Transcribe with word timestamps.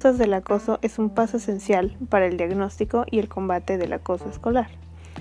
del 0.00 0.32
acoso 0.32 0.78
es 0.80 0.98
un 0.98 1.10
paso 1.10 1.36
esencial 1.36 1.94
para 2.08 2.24
el 2.24 2.38
diagnóstico 2.38 3.04
y 3.10 3.18
el 3.18 3.28
combate 3.28 3.76
del 3.76 3.92
acoso 3.92 4.30
escolar, 4.30 4.68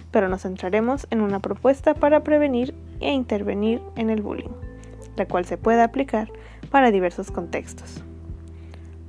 pero 0.10 0.30
nos 0.30 0.44
centraremos 0.44 1.06
en 1.12 1.20
una 1.20 1.40
propuesta 1.40 1.94
para 1.94 2.24
prevenir 2.24 2.74
e 3.02 3.12
intervenir 3.12 3.82
en 3.98 4.10
el 4.10 4.22
bullying, 4.22 4.54
la 5.18 5.28
cual 5.28 5.44
se 5.44 5.58
puede 5.58 5.82
aplicar 5.82 6.32
para 6.72 6.92
diversos 6.92 7.30
contextos. 7.30 8.04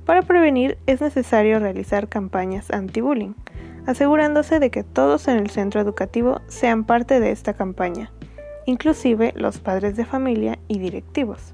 Para 0.05 0.23
prevenir 0.23 0.77
es 0.87 0.99
necesario 0.99 1.57
realizar 1.59 2.09
campañas 2.09 2.69
anti-bullying, 2.69 3.33
asegurándose 3.85 4.59
de 4.59 4.71
que 4.71 4.83
todos 4.83 5.29
en 5.29 5.37
el 5.37 5.49
centro 5.49 5.79
educativo 5.79 6.41
sean 6.47 6.83
parte 6.83 7.21
de 7.21 7.31
esta 7.31 7.53
campaña, 7.53 8.11
inclusive 8.65 9.31
los 9.37 9.59
padres 9.59 9.95
de 9.95 10.03
familia 10.03 10.59
y 10.67 10.79
directivos. 10.79 11.53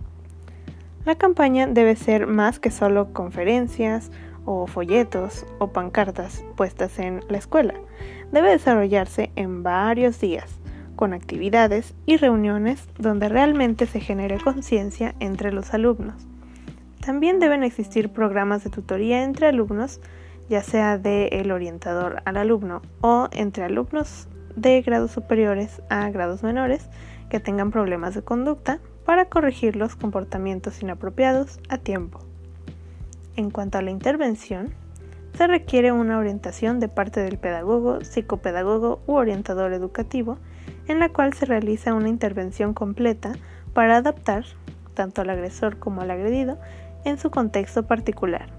La 1.08 1.16
campaña 1.16 1.68
debe 1.68 1.96
ser 1.96 2.28
más 2.28 2.60
que 2.60 2.70
solo 2.70 3.14
conferencias 3.14 4.12
o 4.44 4.68
folletos 4.68 5.46
o 5.58 5.70
pancartas 5.70 6.44
puestas 6.58 7.00
en 7.00 7.22
la 7.30 7.38
escuela. 7.38 7.76
Debe 8.34 8.50
desarrollarse 8.50 9.32
en 9.38 9.64
varios 9.64 10.20
días, 10.20 10.60
con 10.98 11.14
actividades 11.14 11.96
y 12.06 12.18
reuniones 12.18 12.90
donde 13.00 13.30
realmente 13.30 13.86
se 13.86 14.02
genere 14.02 14.38
conciencia 14.44 15.16
entre 15.22 15.54
los 15.54 15.74
alumnos. 15.74 16.28
También 17.00 17.40
deben 17.40 17.64
existir 17.64 18.10
programas 18.10 18.66
de 18.66 18.70
tutoría 18.70 19.24
entre 19.24 19.48
alumnos, 19.48 20.02
ya 20.50 20.62
sea 20.62 20.98
de 20.98 21.28
el 21.28 21.54
orientador 21.54 22.22
al 22.26 22.36
alumno 22.36 22.82
o 23.00 23.30
entre 23.32 23.64
alumnos 23.64 24.28
de 24.58 24.82
grados 24.82 25.12
superiores 25.12 25.82
a 25.90 26.10
grados 26.10 26.44
menores 26.44 26.90
que 27.30 27.40
tengan 27.40 27.72
problemas 27.72 28.14
de 28.14 28.24
conducta 28.24 28.82
para 29.08 29.24
corregir 29.24 29.78
los 29.78 29.96
comportamientos 29.96 30.84
inapropiados 30.84 31.62
a 31.70 31.78
tiempo. 31.78 32.20
En 33.38 33.52
cuanto 33.52 33.78
a 33.78 33.82
la 33.82 33.90
intervención, 33.90 34.74
se 35.34 35.48
requiere 35.48 35.94
una 35.94 36.18
orientación 36.18 36.82
de 36.82 36.90
parte 36.90 37.22
del 37.22 37.38
pedagogo, 37.38 38.04
psicopedagogo 38.04 39.00
u 39.08 39.14
orientador 39.14 39.72
educativo, 39.72 40.40
en 40.90 41.00
la 41.00 41.08
cual 41.08 41.32
se 41.32 41.46
realiza 41.46 41.94
una 41.94 42.10
intervención 42.10 42.74
completa 42.74 43.32
para 43.74 43.96
adaptar 43.96 44.44
tanto 44.94 45.22
al 45.22 45.30
agresor 45.30 45.80
como 45.80 46.02
al 46.02 46.12
agredido 46.12 46.60
en 47.06 47.18
su 47.18 47.32
contexto 47.32 47.88
particular. 47.88 48.50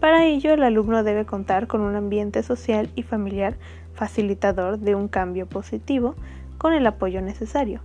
Para 0.00 0.26
ello, 0.26 0.52
el 0.52 0.62
alumno 0.62 1.02
debe 1.02 1.24
contar 1.24 1.66
con 1.66 1.80
un 1.80 1.96
ambiente 1.96 2.42
social 2.42 2.90
y 2.94 3.02
familiar 3.02 3.56
facilitador 3.94 4.80
de 4.80 4.94
un 4.94 5.08
cambio 5.08 5.46
positivo 5.46 6.14
con 6.58 6.74
el 6.74 6.86
apoyo 6.86 7.22
necesario 7.22 7.80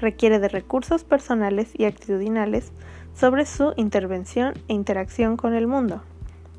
requiere 0.00 0.38
de 0.38 0.48
recursos 0.48 1.04
personales 1.04 1.70
y 1.74 1.84
actitudinales 1.84 2.72
sobre 3.14 3.46
su 3.46 3.72
intervención 3.76 4.54
e 4.68 4.74
interacción 4.74 5.36
con 5.36 5.54
el 5.54 5.66
mundo, 5.66 6.02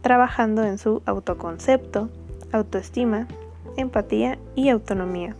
trabajando 0.01 0.63
en 0.63 0.77
su 0.77 1.01
autoconcepto, 1.05 2.09
autoestima, 2.51 3.27
empatía 3.77 4.37
y 4.55 4.69
autonomía. 4.69 5.35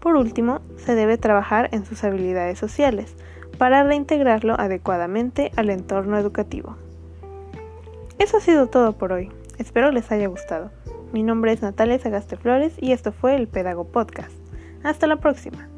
Por 0.00 0.16
último, 0.16 0.60
se 0.76 0.94
debe 0.94 1.18
trabajar 1.18 1.68
en 1.72 1.84
sus 1.84 2.04
habilidades 2.04 2.58
sociales 2.58 3.14
para 3.58 3.82
reintegrarlo 3.82 4.54
adecuadamente 4.58 5.50
al 5.56 5.70
entorno 5.70 6.18
educativo. 6.18 6.76
Eso 8.18 8.38
ha 8.38 8.40
sido 8.40 8.68
todo 8.68 8.92
por 8.92 9.12
hoy. 9.12 9.30
Espero 9.58 9.90
les 9.90 10.10
haya 10.12 10.28
gustado. 10.28 10.70
Mi 11.12 11.22
nombre 11.22 11.52
es 11.52 11.62
Natalia 11.62 11.98
Sagaste 11.98 12.36
Flores 12.36 12.74
y 12.78 12.92
esto 12.92 13.12
fue 13.12 13.36
el 13.36 13.48
Pedago 13.48 13.84
Podcast. 13.84 14.32
Hasta 14.82 15.06
la 15.06 15.16
próxima. 15.16 15.68